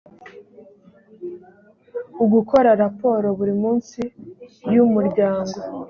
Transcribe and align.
ugukora 2.23 2.69
raporo 2.83 3.27
buri 3.37 3.53
munsi 3.61 3.99
y’umuryango 4.73 5.57